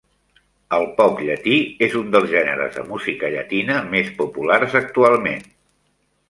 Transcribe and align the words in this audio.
El 0.77 0.85
pop 1.01 1.19
llatí 1.27 1.57
és 1.87 1.97
un 1.99 2.09
dels 2.15 2.25
gèneres 2.31 2.79
de 2.79 2.85
música 2.93 3.31
llatina 3.35 3.77
més 3.93 4.11
populars 4.23 4.75
actualment. 4.81 5.47